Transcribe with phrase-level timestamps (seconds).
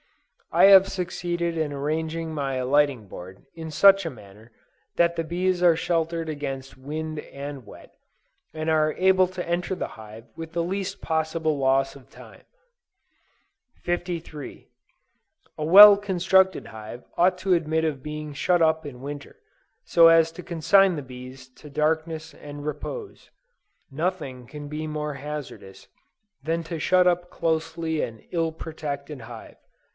[0.51, 4.51] I have succeeded in arranging my alighting board in such a manner
[4.97, 7.91] that the bees are sheltered against wind and wet,
[8.53, 12.41] and are able to enter the hive with the least possible loss of time.
[13.83, 14.67] 53.
[15.57, 19.37] A well constructed hive ought to admit of being shut up in winter,
[19.85, 23.29] so as to consign the bees to darkness and repose.
[23.89, 25.87] Nothing can be more hazardous
[26.43, 29.55] than to shut up closely an ill protected hive.